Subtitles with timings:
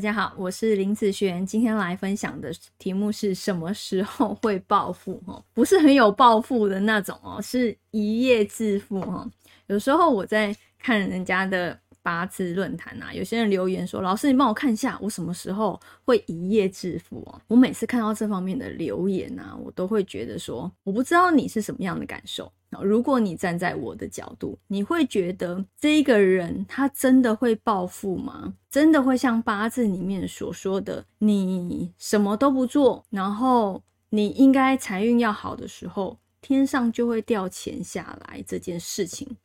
[0.00, 5.22] 大家好，我是林子璇，今天来分享的题目是什么时候会暴富？
[5.26, 9.30] 哦，不是很有暴富的那种哦，是一夜致富哦。
[9.66, 22.50] 有时候我在看人家的八字论坛啊，有些人留言说：“老师，你帮我看一下，我什么时候会一夜致富？”哦，我每次看到这方面的留言啊，我都会觉得说，我不知道你是什么样的感受。
[22.82, 28.54] 如果你站在我的角度，你会觉得这个人他真的会暴富吗？
[28.70, 39.36] 真的会像八字里面所说的，你什么都不做，然后你应该财运要好的时候，天上就会掉钱下来这件事情？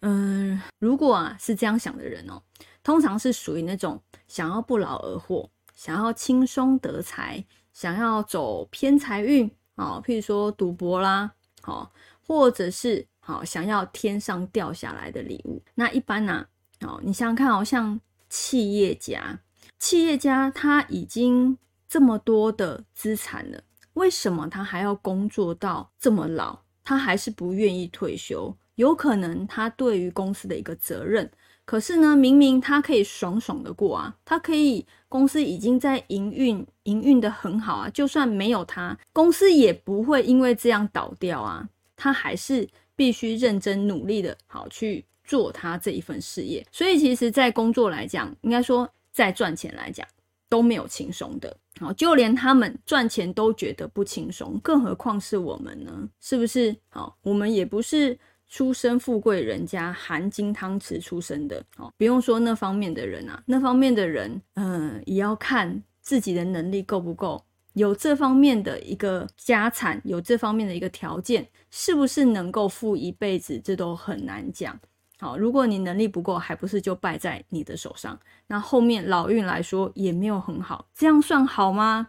[0.00, 2.42] 嗯，如果啊是这样想的人哦，
[2.82, 11.32] 通常是属于那种想要不劳而获，想要轻松得财，想要走偏财运啊，譬如说赌博啦，
[11.62, 11.92] 好。
[12.26, 16.46] 或者是好想要天上掉下来的礼物，那一般呢？
[16.80, 19.40] 哦，你想想看，好像企业家，
[19.78, 21.56] 企业家他已经
[21.88, 23.62] 这么多的资产了，
[23.94, 26.58] 为什么他还要工作到这么老？
[26.82, 28.54] 他还是不愿意退休？
[28.74, 31.30] 有可能他对于公司的一个责任，
[31.64, 41.68] 可是呢，明明他可以爽爽的过啊，他可以公司已经在营运，营运的很好啊，就算没有他，公司也不会因为这样倒掉啊。
[41.96, 46.64] 他还是必须认真努力的，好去做他这一份事业。
[46.70, 50.06] 所以，其实，在工作来讲，应该说在赚钱来讲
[50.48, 51.56] 都没有轻松的。
[51.80, 56.08] 好，就连他们赚钱都觉得不轻松，更何况是我们呢？
[56.20, 56.76] 是不是？
[56.88, 58.16] 好，我们也不是
[58.48, 61.64] 出身富贵人家、含金汤匙出身的。
[61.76, 67.42] 好，不用说那方面的人啊，那方面的人，嗯，也要看自己的能力够不够。
[67.74, 74.78] 有这方面的一个家产，有这方面的一个条件，是不是能够富一辈子，这都很难讲。
[75.18, 78.18] 好，如果你能力不够，还不是就败在你的手上？
[78.46, 82.08] 那后面老运来说也没有很好，这样算好吗？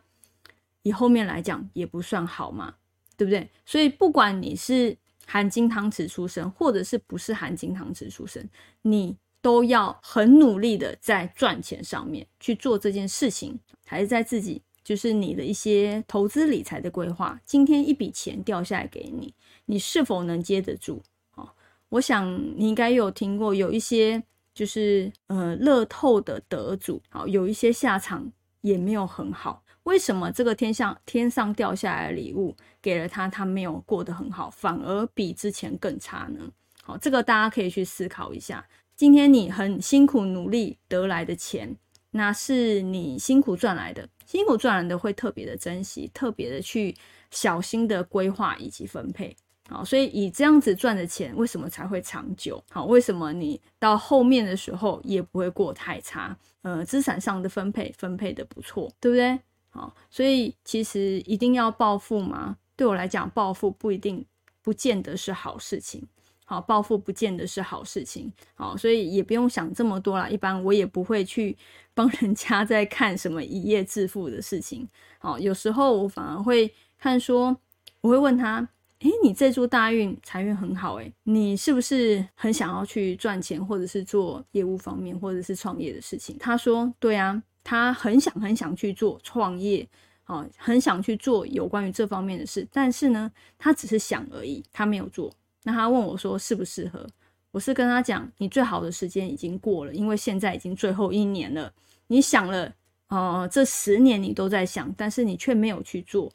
[0.84, 2.76] 以后面来讲也不算好嘛，
[3.18, 3.50] 对不对？
[3.66, 8.48] 所以不管你是含金汤匙出身，或者是不是含金汤匙出身，
[8.84, 14.62] 你都要很努力的在赚钱上面去做这件事情，还是在自己。
[14.86, 19.34] 就是你的一些投资理财的规划，今天一笔钱掉下来给你，
[19.66, 21.02] 你是否能接得住？
[21.34, 21.50] 哦，
[21.90, 24.22] 我想你应该有听过，有一些
[24.54, 28.32] 就是呃乐透的得主，好有一些下场
[28.62, 29.64] 也没有很好。
[29.86, 36.52] 为什么这个天上天上掉下来的礼物给了他，他没有过得很好，反而比之前更差呢？
[36.84, 38.64] 好，这个大家可以去思考一下。
[38.96, 41.76] 今天你很辛苦努力得来的钱。
[42.12, 46.96] 那是你辛苦赚来的，辛苦赚来的会特别的珍惜，特别的去
[47.32, 49.36] 小心的规划以及分配，
[49.70, 52.64] 好，所以以这样子赚的钱，为什么才会长久？
[52.72, 56.38] 好，为什么你到后面的时候也不会过太差？
[56.64, 59.40] 呃，资产上的分配分配的不错，对不对？
[59.70, 62.58] 好，所以其实一定要暴富吗？
[62.76, 64.26] 对我来讲，暴富不一定，
[64.62, 66.08] 不见得是好事情。
[66.46, 68.32] 好，暴富不见得是好事情。
[68.54, 70.30] 好，所以也不用想这么多啦。
[70.30, 71.58] 一般我也不会去
[71.94, 74.88] 帮人家在看什么一夜致富的事情。
[75.18, 77.58] 好，有时候我反而会看说，
[78.02, 78.68] 我会问他：
[79.00, 86.38] 诶，你这柱大运财运很好，诶，你是不是很想要去赚钱，或者是做业务方面，或者是创业的事情？
[86.38, 89.88] 他说：对啊，他很想很想去做创业，
[90.24, 92.68] 好，很想去做有关于这方面的事。
[92.72, 95.34] 但是呢，他只是想而已，他没有做。
[95.68, 97.08] 那他问我说适不适合？
[97.50, 101.74] 我是跟他讲，你最好的时间已经过了，因为现在已经最后一年了。
[102.06, 102.72] 你想了，
[103.08, 106.32] 呃，这十年你都在想，但是你却没有去做。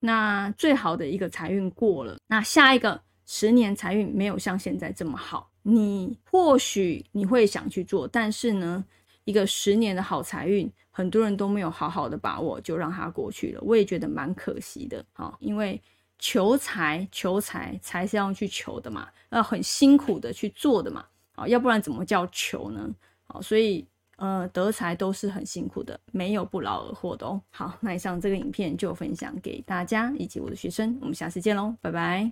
[0.00, 5.48] 那最好的一个财运过了，那下一个十年财运没有像现在这么好。
[5.62, 8.84] 你或许你会想去做，但是呢，
[9.22, 13.60] 一个十年的好财运，很多人都没有好好的把握，就让它过去了。
[13.62, 15.80] 我也觉得蛮可惜的，好，因为。
[16.22, 22.88] 求财，求财，财是要去求的嘛，要很辛苦的去做的嘛，啊，要不然怎么叫求呢？
[23.26, 23.84] 啊，所以
[24.18, 27.42] 呃，得财都是很辛苦的，没有不劳而获的哦。
[27.50, 32.30] 好，那以上这个影片就分享给大家以及我的学生，我们下次见喽，拜拜。